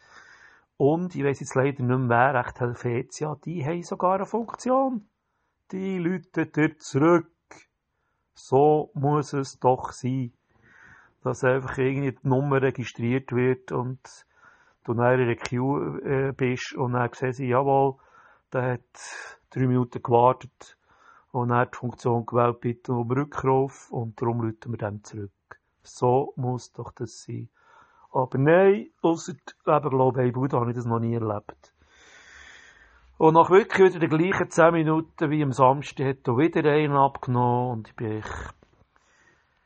Und, 0.78 1.16
ich 1.16 1.24
weiss 1.24 1.40
jetzt 1.40 1.56
leider 1.56 1.84
nicht 1.84 2.08
mehr, 2.08 2.34
wer, 2.34 2.54
Helvetia, 2.60 3.36
die 3.44 3.66
haben 3.66 3.84
sogar 3.84 4.16
eine 4.16 4.26
Funktion. 4.26 5.08
Die 5.72 5.98
Leute 5.98 6.46
dir 6.46 6.78
zurück. 6.78 7.32
So 8.34 8.92
muss 8.94 9.34
es 9.34 9.60
doch 9.60 9.92
sein. 9.92 10.34
Dass 11.24 11.44
einfach 11.44 11.78
irgendwie 11.78 12.12
die 12.12 12.28
Nummer 12.28 12.62
registriert 12.62 13.32
wird 13.32 13.72
und 13.72 14.00
du 14.84 14.94
in 14.94 14.98
der 15.00 15.36
Queue 15.36 16.00
äh, 16.04 16.32
bist 16.32 16.74
und 16.76 16.94
dann 16.94 17.10
sehen 17.12 17.34
sie, 17.34 17.48
jawohl, 17.48 17.96
der 18.54 18.74
hat 18.74 19.40
drei 19.50 19.68
Minuten 19.68 20.02
gewartet 20.02 20.78
und 21.32 21.54
hat 21.54 21.74
die 21.74 21.78
Funktion 21.78 22.26
gewählt, 22.26 22.62
bitte 22.62 22.94
um 22.94 23.12
Rückruf 23.12 23.92
und 23.92 24.22
darum 24.22 24.42
rufen 24.42 24.72
wir 24.72 24.78
dann 24.78 25.04
zurück. 25.04 25.32
So 25.84 26.34
muss 26.36 26.72
doch 26.74 26.92
das 26.92 27.24
sein. 27.24 27.50
Aber 28.12 28.38
nein, 28.38 28.90
eben, 29.04 29.90
glaube 29.90 30.26
ich, 30.26 30.34
Buddha 30.34 30.60
habe 30.60 30.72
ich 30.72 30.76
das 30.76 30.86
noch 30.86 31.00
nie 31.00 31.14
erlebt. 31.14 31.74
Und 33.18 33.34
nach 33.34 33.50
wirklich 33.50 33.90
wieder 33.90 34.00
den 34.00 34.10
gleichen 34.10 34.50
10 34.50 34.74
Minuten 34.74 35.32
wie 35.32 35.42
am 35.44 35.52
Samstag 35.52 36.06
hat 36.08 36.28
er 36.28 36.38
wieder 36.38 36.70
einen 36.72 36.94
abgenommen 36.94 37.72
und 37.72 37.88
ich 37.88 37.96
bin 37.96 38.24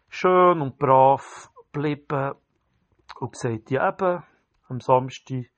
schön 0.08 0.62
und 0.62 0.80
brav 0.80 1.52
geblieben 1.74 2.34
und 3.20 3.32
gesagt, 3.34 3.70
ja 3.70 3.90
eben, 3.90 4.24
am 4.70 4.80
Samstag 4.80 5.50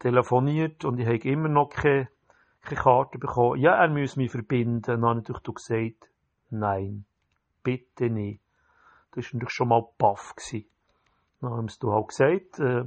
telefoniert 0.00 0.84
und 0.84 0.98
ich 0.98 1.06
habe 1.06 1.18
immer 1.18 1.48
noch 1.48 1.70
keine 1.70 2.08
keine 2.70 2.82
Karte 2.82 3.18
bekommen. 3.18 3.60
Ja, 3.60 3.74
er 3.74 3.88
muss 3.88 4.16
mich 4.16 4.30
verbinden. 4.30 4.82
Dann 4.82 5.04
habe 5.04 5.20
ich 5.20 5.28
natürlich 5.28 5.54
gesagt, 5.54 6.10
nein, 6.50 7.04
bitte 7.62 8.10
nicht. 8.10 8.40
Das 9.12 9.24
war 9.24 9.30
natürlich 9.34 9.50
schon 9.50 9.68
mal 9.68 9.88
baff. 9.98 10.34
Dann 11.40 11.50
haben 11.50 11.68
sie 11.68 11.78
halt 11.86 12.08
gesagt, 12.08 12.58
äh, 12.60 12.84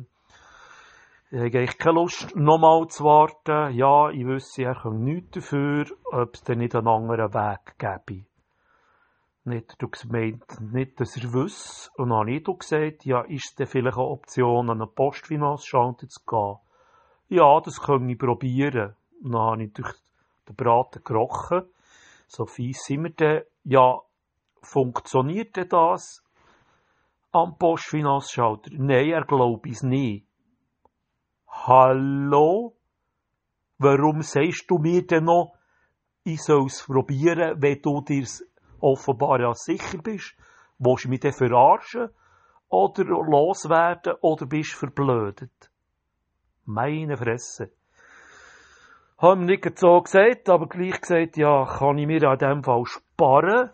ich 1.32 1.56
habe 1.56 1.66
keine 1.66 1.96
Lust, 1.96 2.36
nochmal 2.36 2.88
zu 2.88 3.04
warten. 3.04 3.75
Ja, 3.75 4.10
ich 4.12 4.25
wüsste, 4.25 4.63
er 4.63 4.75
kann 4.75 5.04
nichts 5.04 5.32
dafür, 5.32 5.86
ob 6.12 6.36
es 6.36 6.44
dann 6.44 6.60
nicht 6.60 6.75
einen 6.75 6.88
anderen 6.88 7.34
Weg 7.34 7.78
gäbe. 7.80 8.25
Nicht, 9.46 9.75
du 9.82 9.90
gemeint, 9.90 10.46
nicht, 10.62 11.00
dass 11.02 11.18
er 11.18 11.34
wüsste. 11.34 11.90
Und 11.98 12.10
dann 12.10 12.20
habe 12.20 12.32
ich 12.32 12.44
gesagt, 12.44 13.04
ja, 13.04 13.22
ist 13.22 13.50
es 13.50 13.56
denn 13.56 13.68
vielleicht 13.68 13.98
eine 13.98 14.06
Option, 14.06 14.70
an 14.70 14.82
eine 14.82 14.88
Postfinanzschalter 14.88 16.08
zu 16.08 16.22
gehen? 16.25 16.58
Ja, 17.30 17.60
das 17.60 17.82
kann 17.82 18.08
ich 18.08 18.18
probieren. 18.18 18.96
Und 19.24 19.32
dann 19.32 19.42
habe 19.42 19.63
ich 19.63 19.74
durch 19.74 19.94
den 20.48 20.56
Braten 20.56 21.03
gerochen. 21.03 21.63
So 22.27 22.46
fies 22.46 22.84
sind 22.84 23.03
wir 23.03 23.10
dann. 23.12 23.44
Ja, 23.63 24.01
funktioniert 24.62 25.56
denn 25.56 25.70
das 25.70 26.22
am 27.32 27.58
Postfinanzschalter? 27.58 28.72
Nein, 28.74 29.12
er 29.12 29.24
glaubt 29.24 29.65
es 29.68 29.82
nicht. 29.82 30.27
Hallo? 31.48 32.75
Warum 33.77 34.22
sagst 34.22 34.70
du 34.70 34.77
mir 34.77 35.06
denn 35.08 35.24
noch, 35.25 35.53
ich 36.24 36.42
soll 36.44 36.65
es 36.65 36.84
probieren, 36.84 37.62
wenn 37.62 37.82
du 37.82 38.01
dir 38.01 38.27
offenbar 38.80 39.39
ja 39.39 39.53
sicher 39.53 40.00
bist? 40.00 40.36
Willst 40.80 41.06
du 41.06 41.10
mich 41.10 41.22
denn 41.22 41.34
verarschen? 41.34 42.10
Oder 42.68 43.06
loswerden? 43.06 44.15
Oder 44.22 44.46
bist 44.46 44.74
du 44.74 44.77
verblödet? 44.77 45.72
Meine 46.65 47.15
Fresse 47.15 47.72
haben 49.17 49.46
nicht 49.46 49.77
so 49.77 50.01
gesagt, 50.01 50.50
aber 50.50 50.67
gleich 50.67 51.00
gesagt, 51.00 51.38
ja, 51.38 51.65
kann 51.65 51.98
ich 51.98 52.08
mir 52.08 52.24
an 52.24 52.38
dem 52.38 52.63
Fall 52.63 52.86
sparen. 52.86 53.70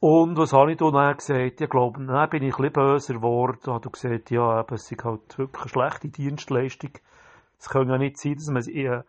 Und 0.00 0.36
was 0.36 0.52
habe 0.52 0.72
ich 0.72 0.78
dann 0.78 1.16
gesagt? 1.16 1.60
Ich 1.60 1.70
glaube, 1.70 2.04
dann 2.04 2.30
bin 2.30 2.42
ich 2.42 2.54
ein 2.54 2.62
bisschen 2.62 2.72
böser 2.72 3.14
geworden. 3.14 3.58
Da 3.62 3.74
habe 3.74 3.90
gesagt, 3.90 4.30
ja, 4.30 4.60
eben, 4.60 4.74
es 4.74 4.90
ist 4.90 5.04
halt 5.04 5.38
wirklich 5.38 5.62
eine 5.62 5.68
schlechte 5.68 6.08
Dienstleistung. 6.08 6.90
Es 7.58 7.68
kann 7.68 7.88
ja 7.88 7.98
nicht 7.98 8.18
sein, 8.18 8.34
dass 8.34 8.48
man 8.48 8.64
in, 8.64 9.04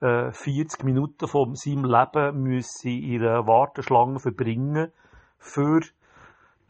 äh, 0.00 0.32
40 0.32 0.84
Minuten 0.84 1.28
von 1.28 1.54
seinem 1.54 1.84
Leben 1.84 2.42
müsse 2.42 2.88
in 2.88 3.22
einer 3.22 3.46
Warteschlange 3.46 4.18
verbringen, 4.18 4.92
für 5.38 5.80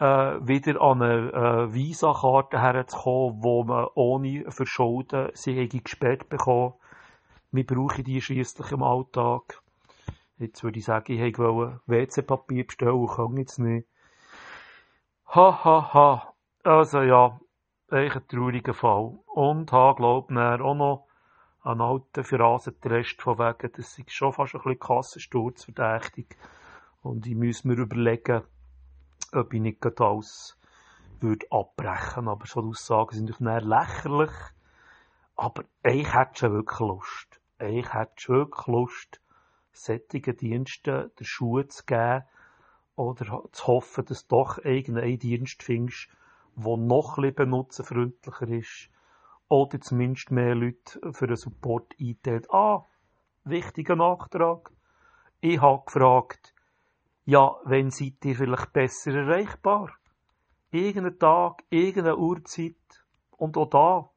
äh, 0.01 0.05
wieder 0.05 0.81
an 0.81 1.03
eine 1.03 1.33
äh, 1.33 1.75
Visa-Karte 1.75 2.61
herzukommen, 2.61 3.43
wo 3.43 3.63
man 3.63 3.87
ohne 3.95 4.51
Verschulden 4.51 5.31
sie 5.35 5.69
gesperrt 5.69 6.29
bekommen 6.29 6.75
wir 7.53 7.67
brauchen 7.67 8.05
die 8.05 8.23
schliesslich 8.23 8.71
im 8.71 8.83
Alltag. 8.83 9.61
Jetzt 10.39 10.63
würde 10.63 10.79
ich 10.79 10.85
sagen, 10.85 11.13
ich 11.13 11.39
wollte 11.39 11.81
WC-Papier 11.87 12.65
bestellen, 12.65 13.09
kann 13.09 13.37
jetzt 13.37 13.59
nicht. 13.59 13.89
Ha, 15.35 15.65
ha, 15.65 15.95
ha. 15.95 16.35
Also 16.63 17.03
ja, 17.03 17.41
echt 17.91 18.17
ein 18.17 18.29
trauriger 18.29 18.73
Fall. 18.73 19.19
Und 19.27 19.73
habe, 19.73 19.97
glaube 19.97 20.33
ich, 20.33 20.61
auch 20.61 20.75
noch 20.75 21.09
einen 21.63 21.81
alten 21.81 22.23
Phrasentrest 22.23 23.21
von 23.21 23.39
wegen, 23.39 23.73
das 23.73 23.99
ist 23.99 24.13
schon 24.13 24.33
fast 24.33 24.55
ein 24.55 24.61
bisschen 24.63 24.79
Kassensturzverdächtig. 24.79 26.37
Und 27.03 27.27
ich 27.27 27.35
muss 27.35 27.65
mir 27.65 27.75
überlegen, 27.75 28.43
ob 29.33 29.53
ich 29.53 29.61
nicht 29.61 30.01
alles 30.01 30.57
würde 31.19 31.47
abbrechen. 31.51 32.29
Aber 32.29 32.47
so 32.47 32.61
Aussagen 32.61 33.17
sind 33.17 33.41
natürlich 33.41 33.65
lächerlich. 33.65 34.33
Aber 35.35 35.65
ich 35.83 36.15
hätte 36.15 36.39
schon 36.39 36.53
wirklich 36.53 36.79
Lust 36.79 37.40
ich 37.61 37.93
hätte 37.93 38.29
wirklich 38.29 38.67
Lust, 38.67 39.21
sättigen 39.73 40.37
Diensten 40.37 41.11
den 41.19 41.25
Schuh 41.25 41.63
zu 41.63 41.85
geben 41.85 42.25
oder 42.97 43.45
zu 43.53 43.67
hoffen, 43.67 44.05
dass 44.05 44.27
du 44.27 44.37
doch 44.37 44.59
irgendeinen 44.59 45.19
Dienst 45.19 45.63
findest, 45.63 46.09
der 46.57 46.77
noch 46.77 47.19
ein 47.19 47.35
benutzerfreundlicher 47.35 48.49
ist 48.49 48.91
oder 49.49 49.81
zumindest 49.81 50.31
mehr 50.31 50.55
Leute 50.55 51.01
für 51.13 51.27
den 51.27 51.37
Support 51.37 51.95
einteilt. 52.01 52.51
Ah, 52.51 52.87
wichtiger 53.45 53.97
Nachtrag. 53.97 54.71
Ich 55.41 55.61
habe 55.61 55.85
gefragt, 55.85 56.55
ja, 57.25 57.57
wenn 57.65 57.91
seid 57.91 58.25
ihr 58.25 58.37
vielleicht 58.37 58.73
besser 58.73 59.15
erreichbar? 59.15 59.91
Irgendeinen 60.71 61.19
Tag, 61.19 61.65
irgendeine 61.71 62.17
Uhrzeit 62.17 62.77
und 63.37 63.57
auch 63.57 63.71
da 63.71 64.11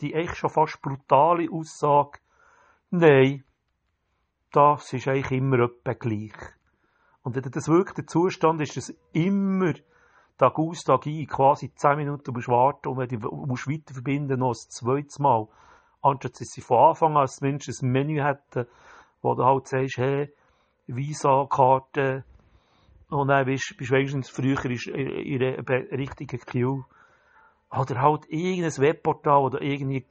die 0.00 0.14
echt 0.14 0.36
schon 0.36 0.50
fast 0.50 0.80
brutale 0.82 1.50
Aussage, 1.50 2.18
Nein, 2.90 3.44
das 4.52 4.92
ist 4.92 5.08
eigentlich 5.08 5.32
immer 5.32 5.58
etwa 5.60 5.92
gleich. 5.92 6.32
Und 7.22 7.34
wenn 7.34 7.50
das 7.50 7.68
wirklich 7.68 7.94
der 7.94 8.06
Zustand 8.06 8.60
ist, 8.60 8.76
dass 8.76 8.94
immer 9.12 9.72
Tag 10.38 10.58
aus, 10.58 10.84
Tag 10.84 11.06
ein, 11.06 11.26
quasi 11.26 11.74
10 11.74 11.96
Minuten 11.96 12.32
musst 12.32 12.48
warten 12.48 12.88
und 12.88 12.98
wenn 12.98 13.08
du 13.08 13.18
musst 13.30 13.68
weiter 13.68 13.92
verbinden, 13.94 14.38
noch 14.38 14.50
ein 14.50 14.70
zweites 14.70 15.18
Mal. 15.18 15.48
Anstatt 16.02 16.40
dass 16.40 16.48
sie 16.48 16.60
von 16.60 16.90
Anfang 16.90 17.16
an 17.16 17.26
zumindest 17.26 17.82
ein 17.82 17.90
Menü 17.90 18.22
hätten, 18.22 18.68
wo 19.22 19.34
du 19.34 19.44
halt 19.44 19.66
sagst, 19.66 19.96
hey, 19.96 20.32
Visa-Karte, 20.86 22.24
und 23.08 23.28
dann 23.28 23.46
bist 23.46 23.74
du 23.78 23.90
wenigstens 23.90 24.30
früher 24.30 24.64
in 24.64 25.38
der 25.38 25.90
richtigen 25.92 26.40
Queue. 26.40 26.84
Oder 27.70 28.00
halt 28.00 28.26
irgendein 28.28 28.78
Webportal 28.78 29.42
oder 29.42 29.62
irgendwie 29.62 30.06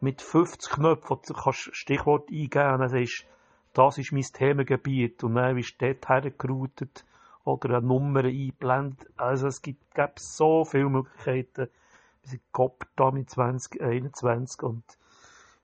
mit 0.00 0.22
50 0.22 0.72
Knöpfen, 0.72 1.10
wo 1.10 1.20
du 1.26 1.34
kannst 1.34 1.74
Stichwort 1.76 2.30
eingeben 2.30 2.74
und 2.74 2.80
dann 2.80 2.88
sagst 2.88 3.26
das 3.72 3.98
ist 3.98 4.12
mein 4.12 4.22
Themengebiet 4.22 5.22
und 5.22 5.36
dann 5.36 5.54
bist 5.54 5.80
du 5.80 5.86
dort 5.86 6.08
hergeroutet 6.08 7.04
oder 7.44 7.76
eine 7.76 7.86
Nummer 7.86 8.24
eingeblendet. 8.24 9.08
Also 9.16 9.46
es 9.46 9.62
gibt, 9.62 9.94
gibt 9.94 10.18
so 10.18 10.64
viele 10.64 10.88
Möglichkeiten. 10.88 11.68
Wir 12.22 12.30
sind 12.30 12.42
Kopf 12.52 12.84
da 12.96 13.10
mit 13.10 13.30
2021 13.30 14.62
und 14.62 14.82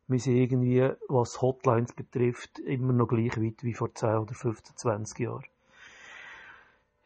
wir 0.07 0.21
sind 0.21 0.37
irgendwie, 0.37 0.89
was 1.09 1.43
Hotlines 1.43 1.93
betrifft, 1.93 2.61
immer 2.61 2.93
noch 2.93 3.09
gleich 3.09 3.37
weit 3.41 3.65
wie 3.65 3.75
vor 3.75 3.93
10 3.93 4.19
oder 4.19 4.35
15, 4.35 4.77
20 4.77 5.19
Jahren. 5.19 5.45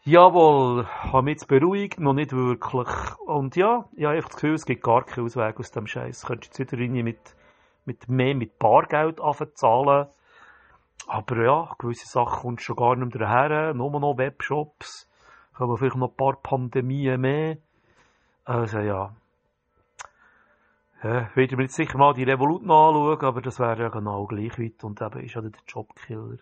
Jawohl, 0.05 0.87
habe 0.87 1.23
mich 1.25 1.33
jetzt 1.33 1.47
beruhigt, 1.47 2.01
noch 2.01 2.15
nicht 2.15 2.33
wirklich. 2.33 2.89
Und 3.27 3.55
ja, 3.55 3.85
ich 3.95 4.05
habe 4.05 4.17
einfach 4.17 4.31
das 4.31 4.37
Gefühl, 4.37 4.55
es 4.55 4.65
gibt 4.65 4.83
gar 4.83 5.05
keinen 5.05 5.27
Ausweg 5.27 5.61
aus 5.61 5.73
dem 5.73 5.87
Scheiß. 5.87 6.25
Könntest 6.25 6.59
jetzt 6.59 6.73
wieder 6.73 7.03
mit, 7.03 7.37
mit 7.85 8.09
mehr 8.09 8.35
mit 8.35 8.59
Bargeld 8.59 9.21
zahlen. 9.55 10.07
Aber 11.07 11.45
ja, 11.45 11.75
gewisse 11.79 12.09
Sachen 12.09 12.41
kommst 12.41 12.63
du 12.63 12.65
schon 12.65 12.77
gar 12.77 12.97
nicht 12.97 13.15
mehr 13.15 13.29
daher. 13.29 13.75
Nur 13.75 14.01
noch 14.01 14.17
Webshops. 14.17 15.07
Haben 15.53 15.77
vielleicht 15.77 15.97
noch 15.97 16.09
ein 16.09 16.17
paar 16.17 16.37
Pandemien 16.41 17.21
mehr. 17.21 17.59
Also 18.47 18.79
ja. 18.79 19.15
Ja, 21.03 21.29
würde 21.35 21.57
mir 21.57 21.65
jetzt 21.65 21.77
sicher 21.77 21.99
mal 21.99 22.15
die 22.15 22.25
Revolut 22.25 22.63
anschauen, 22.63 23.21
aber 23.21 23.43
das 23.43 23.59
wäre 23.59 23.83
ja 23.83 23.89
genau 23.91 24.27
gleich 24.27 24.59
weit 24.59 24.83
und 24.83 25.03
eben 25.03 25.21
ist 25.21 25.35
ja 25.35 25.43
der 25.43 25.53
Jobkiller. 25.67 26.39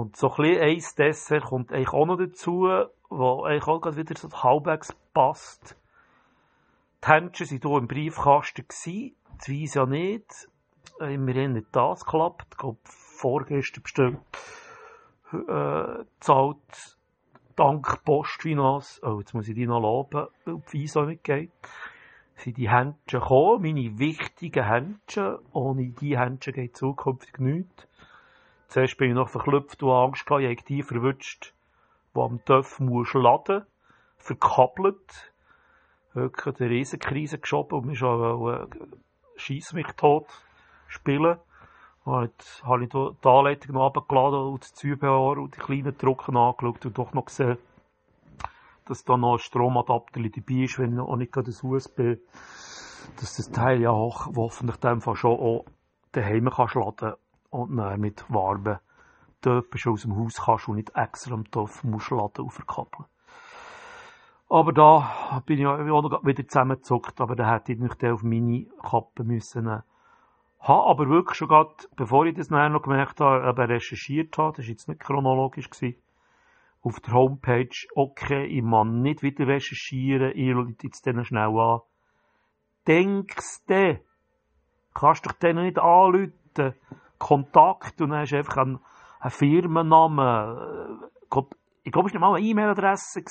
Und 0.00 0.16
so 0.16 0.30
ein 0.30 0.36
bisschen 0.36 0.62
eins 0.62 0.94
Dessert 0.94 1.44
kommt 1.44 1.72
eigentlich 1.72 1.92
auch 1.92 2.06
noch 2.06 2.16
dazu, 2.16 2.68
wo 3.10 3.42
eigentlich 3.42 3.66
auch 3.66 3.80
gerade 3.80 3.98
wieder 3.98 4.14
so 4.16 4.30
halbwegs 4.30 4.96
passt. 5.12 5.76
Die 7.04 7.08
Händchen 7.08 7.50
waren 7.50 7.70
hier 7.70 7.78
im 7.78 7.86
Briefkasten, 7.86 8.66
gewesen, 8.66 9.14
die 9.46 9.62
Weise 9.62 9.78
ja 9.80 9.86
nicht. 9.86 10.48
Immerhin 11.00 11.52
nicht 11.52 11.66
das 11.72 12.06
geklappt. 12.06 12.46
Ich 12.50 12.56
glaube, 12.56 12.78
vorgestern 12.84 13.82
bestimmt 13.82 14.20
äh, 15.32 16.04
zahlt 16.20 16.98
dank 17.56 18.02
Postfinanz, 18.02 19.00
oh, 19.02 19.18
jetzt 19.18 19.34
muss 19.34 19.48
ich 19.48 19.54
die 19.54 19.66
noch 19.66 19.80
loben, 19.80 20.28
weil 20.46 20.62
die 20.66 20.72
Visa 20.72 21.04
nicht 21.04 21.24
geht, 21.24 21.52
sind 22.36 22.56
die 22.56 22.70
Händchen 22.70 23.20
gekommen, 23.20 23.60
meine 23.60 23.98
wichtigen 23.98 24.64
Händchen. 24.64 25.36
Ohne 25.52 25.90
die 25.90 26.18
Händchen 26.18 26.54
geht 26.54 26.74
zukünftig 26.74 27.38
nichts. 27.38 27.86
Zuerst 28.70 28.98
bin 28.98 29.08
ich 29.08 29.16
noch 29.16 29.28
verklüpft 29.28 29.82
und 29.82 29.90
Angst 29.90 30.24
gehabt, 30.24 30.44
ich 30.44 30.48
hätte 30.48 30.64
die 30.66 30.84
verwünscht, 30.84 31.54
die 32.14 32.20
am 32.20 32.44
TÜV 32.44 32.78
muss 32.78 33.12
laden, 33.14 33.66
verkappelt, 34.16 35.32
wirklich 36.14 36.60
eine 36.60 36.70
Riesenkrise 36.70 37.40
geschoben 37.40 37.80
und 37.80 37.86
mich 37.86 37.98
schon 37.98 38.48
äh, 38.48 38.66
schieß 39.34 39.72
mich 39.72 39.88
tot 39.96 40.28
spielen. 40.86 41.38
Und 42.04 42.22
jetzt 42.22 42.62
habe 42.62 42.84
ich 42.84 42.90
die 42.90 43.28
Anleitung 43.28 43.74
noch 43.74 43.86
runtergeladen 43.86 44.52
und 44.52 44.62
das 44.62 44.72
Zubehör 44.74 45.38
und 45.38 45.56
die 45.56 45.58
kleinen 45.58 45.98
Drucken 45.98 46.36
angeschaut 46.36 46.86
und 46.86 46.96
doch 46.96 47.12
noch 47.12 47.24
gesehen, 47.24 47.58
dass 48.84 49.02
da 49.02 49.16
noch 49.16 49.32
ein 49.32 49.38
Stromadapter 49.40 50.20
dabei 50.20 50.62
ist, 50.62 50.78
wenn 50.78 51.00
auch 51.00 51.16
nicht 51.16 51.32
gerade 51.32 51.50
das 51.50 51.64
USB, 51.64 52.20
dass 53.16 53.36
das 53.36 53.50
Teil 53.50 53.80
ja 53.80 53.90
auch 53.90 54.28
hoffentlich 54.36 54.78
Fall 55.00 55.16
schon 55.16 55.40
auch 55.40 55.64
daheim 56.12 56.48
kannst 56.50 56.76
laden 56.76 57.14
und 57.50 57.76
dann 57.76 58.00
mit 58.00 58.24
warmen 58.28 58.78
Töpfen 59.42 59.78
schon 59.78 59.92
aus 59.92 60.02
dem 60.02 60.16
Haus 60.16 60.42
kannst 60.44 60.68
und 60.68 60.76
nicht 60.76 60.94
extra 60.94 61.34
am 61.34 61.50
Topf 61.50 61.82
musst 61.84 62.10
laden 62.10 62.50
verkappeln. 62.50 63.06
Aber 64.48 64.72
da 64.72 65.42
bin 65.46 65.60
ich 65.60 65.66
auch 65.66 65.78
wieder 65.78 66.46
zusammengezuckt, 66.46 67.20
aber 67.20 67.36
da 67.36 67.52
hätte 67.52 67.72
ich 67.72 67.78
nicht 67.78 68.04
auf 68.04 68.22
meine 68.22 68.66
Kappe 68.82 69.24
müssen 69.24 69.64
nehmen. 69.64 69.82
Habe 70.58 70.90
aber 70.90 71.08
wirklich 71.08 71.38
schon 71.38 71.48
gerade, 71.48 71.72
bevor 71.96 72.26
ich 72.26 72.34
das 72.34 72.48
dann 72.48 72.72
noch 72.72 72.82
gemerkt 72.82 73.20
habe, 73.20 73.68
recherchiert 73.68 74.36
habe, 74.36 74.56
das 74.56 74.66
war 74.66 74.70
jetzt 74.70 74.88
nicht 74.88 75.00
chronologisch, 75.00 75.70
gewesen, 75.70 76.02
auf 76.82 77.00
der 77.00 77.14
Homepage, 77.14 77.86
okay, 77.94 78.44
ich 78.44 78.62
kann 78.62 79.02
nicht 79.02 79.22
wieder 79.22 79.46
recherchieren, 79.46 80.32
ich 80.34 80.52
schaue 80.52 80.74
jetzt 80.82 81.06
dann 81.06 81.24
schnell 81.24 81.58
an. 81.58 81.80
Denkst 82.86 83.66
du, 83.66 84.00
kannst 84.94 85.24
dich 85.24 85.32
denen 85.34 85.64
nicht 85.64 85.78
anrufen, 85.78 86.74
Kontakt 87.20 88.00
und 88.00 88.10
dann 88.10 88.20
hast 88.20 88.32
du 88.32 88.38
einfach 88.38 88.56
einen, 88.56 88.80
einen 89.20 89.30
Firmennamen. 89.30 90.98
Ich 91.22 91.30
glaube, 91.30 91.54
es 91.84 91.94
war 91.94 92.02
nicht 92.02 92.18
mal 92.18 92.34
eine 92.34 92.44
E-Mail-Adresse. 92.44 93.22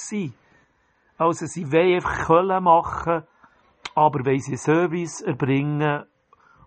Also, 1.18 1.46
sie 1.48 1.70
wollen 1.72 1.96
einfach 1.96 2.28
Köln 2.28 2.64
machen, 2.64 3.24
aber 3.96 4.26
wollen 4.26 4.40
sie 4.40 4.52
einen 4.52 4.58
Service 4.58 5.22
erbringen, 5.22 6.06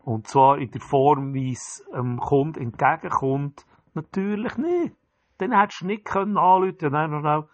und 0.04 0.26
zwar 0.26 0.58
in 0.58 0.70
der 0.70 0.80
Form, 0.80 1.32
wie 1.32 1.52
es 1.52 1.82
dem 1.94 2.18
Kunden 2.18 2.60
entgegenkommt, 2.60 3.64
natürlich 3.94 4.56
nicht. 4.58 4.96
Dann 5.38 5.58
hättest 5.58 5.82
du 5.82 5.86
nicht 5.86 6.04
können 6.04 6.36
anrufen 6.36 6.76
können, 6.78 7.12
dann 7.12 7.22
noch 7.22 7.48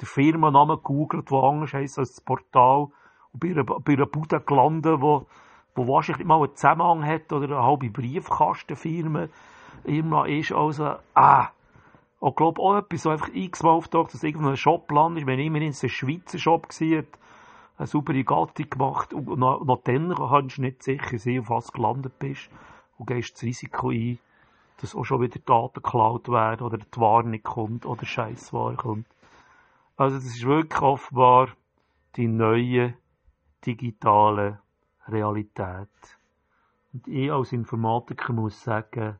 den 0.00 0.06
Firmennamen 0.06 0.76
gegoogelt, 0.76 1.30
der 1.30 1.42
anders 1.42 1.72
heisst 1.72 1.98
als 1.98 2.14
das 2.14 2.24
Portal, 2.24 2.88
und 3.32 3.40
bei 3.40 3.48
einer, 3.48 3.64
bei 3.64 3.94
einer 3.94 4.06
Bude 4.06 4.40
gelandet, 4.40 5.00
wo 5.00 5.26
wo 5.74 5.88
wahrscheinlich 5.88 6.26
mal 6.26 6.42
einen 6.42 6.54
Zusammenhang 6.54 7.04
hat 7.04 7.32
oder 7.32 7.46
eine 7.46 7.62
halbe 7.62 7.90
Briefkastenfirma 7.90 9.28
immer 9.84 10.28
ist. 10.28 10.52
Also, 10.52 10.96
ah, 11.14 11.48
ich 12.20 12.36
glaube 12.36 12.60
auch 12.60 12.76
etwas, 12.76 13.02
so 13.02 13.10
einfach 13.10 13.28
x-mal 13.32 13.72
auftaucht, 13.72 14.14
dass 14.14 14.22
irgendwo 14.22 14.48
ein 14.48 14.56
Shop 14.56 14.90
landet. 14.90 15.26
Wenn 15.26 15.38
immerhin 15.38 15.74
ein 15.80 15.88
Schweizer 15.88 16.38
Shop 16.38 16.68
war, 16.68 17.04
eine 17.76 17.86
saubere 17.86 18.24
Gattung 18.24 18.70
gemacht 18.70 19.12
und 19.12 19.38
noch, 19.38 19.64
noch 19.64 19.82
dann 19.82 20.14
kannst 20.14 20.58
du 20.58 20.62
nicht 20.62 20.82
sicher 20.82 21.18
sein, 21.18 21.40
auf 21.40 21.50
was 21.50 21.66
du 21.66 21.72
gelandet 21.72 22.18
bist 22.18 22.48
und 22.98 23.06
gehst 23.06 23.34
das 23.34 23.42
Risiko 23.42 23.90
ein, 23.90 24.18
dass 24.80 24.94
auch 24.94 25.04
schon 25.04 25.20
wieder 25.20 25.40
Daten 25.40 25.82
geklaut 25.82 26.28
werden 26.28 26.64
oder 26.64 26.78
die 26.78 27.00
Warnung 27.00 27.42
kommt 27.42 27.84
oder 27.84 28.04
Scheissware 28.06 28.76
kommt. 28.76 29.06
Also 29.96 30.16
das 30.16 30.26
ist 30.26 30.44
wirklich 30.44 30.82
offenbar 30.82 31.48
die 32.16 32.28
neue 32.28 32.94
digitale 33.66 34.60
Realität. 35.08 35.88
Und 36.92 37.08
ich 37.08 37.30
als 37.30 37.52
Informatiker 37.52 38.32
muss 38.32 38.62
sagen, 38.62 39.18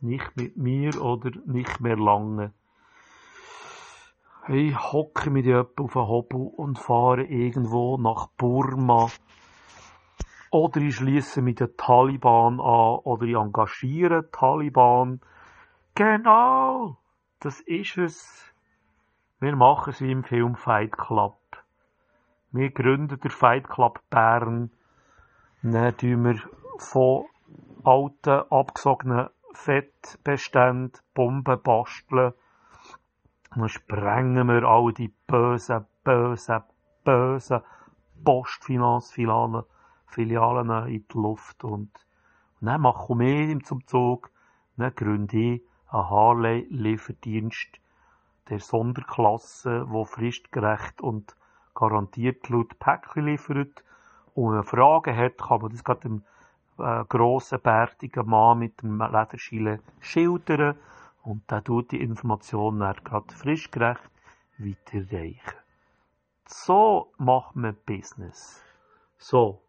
nicht 0.00 0.36
mit 0.36 0.56
mir 0.56 1.00
oder 1.00 1.30
nicht 1.46 1.80
mehr 1.80 1.96
lange. 1.96 2.52
Ich 4.48 4.78
hocke 4.92 5.30
mit 5.30 5.44
jemandem 5.44 5.84
auf 5.86 5.96
einen 5.96 6.06
Hobel 6.06 6.50
und 6.56 6.78
fahre 6.78 7.24
irgendwo 7.24 7.96
nach 7.98 8.28
Burma. 8.36 9.08
Oder 10.50 10.80
ich 10.80 10.96
schließe 10.96 11.42
mit 11.42 11.58
den 11.58 11.76
Taliban 11.76 12.60
an 12.60 12.98
oder 13.00 13.24
ich 13.24 13.34
engagiere 13.34 14.30
Taliban. 14.30 15.20
Genau, 15.94 16.98
das 17.40 17.60
ist 17.60 17.98
es. 17.98 18.54
Wir 19.40 19.56
machen 19.56 19.90
es 19.90 20.00
wie 20.00 20.12
im 20.12 20.22
Film 20.22 20.54
Fight 20.54 20.96
Club. 20.96 21.40
Wir 22.56 22.70
gründen 22.70 23.20
den 23.20 23.30
Fight 23.30 23.68
Club 23.68 24.00
Bern. 24.08 24.70
Dann 25.62 25.96
tun 25.98 26.24
wir 26.24 26.40
von 26.78 27.26
alten, 27.84 28.50
abgesogenen 28.50 29.28
Fettbeständen 29.52 30.98
Bomben 31.12 31.62
basteln. 31.62 32.32
Dann 33.54 33.68
sprengen 33.68 34.48
wir 34.48 34.62
all 34.64 34.94
die 34.94 35.12
bösen, 35.26 35.84
bösen, 36.02 36.62
bösen 37.04 37.60
Postfinanzfilialen 38.24 39.64
Filialen 40.06 40.70
in 40.88 41.06
die 41.06 41.18
Luft. 41.18 41.62
Und, 41.62 41.92
dann 42.62 42.80
machen 42.80 43.20
wir 43.20 43.60
zum 43.64 43.86
Zug. 43.86 44.30
Dann 44.78 44.94
gründe 44.94 45.36
ich 45.36 45.62
einen 45.88 46.08
Harley-Lieferdienst 46.08 47.80
der 48.48 48.60
Sonderklasse, 48.60 49.90
wo 49.90 50.06
fristgerecht 50.06 51.02
und 51.02 51.36
garantiert 51.76 52.48
laut 52.48 52.78
Päckchen 52.80 53.26
liefert. 53.26 53.84
Und 54.34 54.48
wenn 54.48 54.56
man 54.56 54.64
Fragen 54.64 55.16
hat, 55.16 55.38
kann 55.38 55.60
man 55.60 55.70
das 55.70 55.84
gerade 55.84 56.00
dem 56.00 56.24
äh, 56.78 57.04
grossen, 57.04 57.60
bärtigen 57.60 58.28
Mann 58.28 58.58
mit 58.58 58.82
dem 58.82 58.98
Lederschile 58.98 59.80
schildern. 60.00 60.76
Und 61.22 61.48
der 61.50 61.62
tut 61.62 61.92
die 61.92 62.00
Informationen 62.00 62.80
dann 62.80 62.96
gerade 63.04 63.32
frischgerecht 63.32 64.10
weiterreichen. 64.58 65.54
So 66.46 67.12
macht 67.18 67.56
man 67.56 67.76
Business. 67.86 68.62
So. 69.18 69.62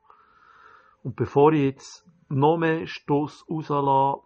Und 1.03 1.15
bevor 1.15 1.53
ich 1.53 1.61
jetzt 1.61 2.05
noch 2.29 2.57
mehr 2.57 2.85
Stoss 2.87 3.45
rauslasse, 3.49 4.21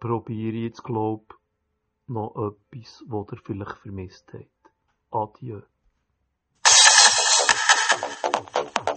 probiere 0.00 0.56
ich 0.56 0.62
jetzt, 0.64 0.84
glaub, 0.84 1.38
noch 2.06 2.34
etwas, 2.36 3.04
was 3.06 3.32
ihr 3.32 3.38
vielleicht 3.42 3.78
vermisst 3.78 4.32
habt. 4.32 4.72
Adieu. 5.10 5.62
Thank 8.52 8.72
you. 8.76 8.93